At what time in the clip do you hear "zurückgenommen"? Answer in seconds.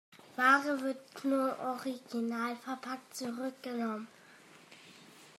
3.15-4.07